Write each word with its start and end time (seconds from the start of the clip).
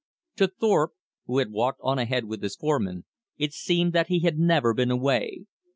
To 0.37 0.47
Thorpe, 0.47 0.93
who 1.27 1.37
had 1.37 1.51
walked 1.51 1.79
on 1.83 1.99
ahead 1.99 2.25
with 2.25 2.41
his 2.41 2.55
foreman, 2.55 3.05
it 3.37 3.53
seemed 3.53 3.93
that 3.93 4.07
he 4.07 4.21
had 4.21 4.39
never 4.39 4.73
been 4.73 4.89
away. 4.89 5.45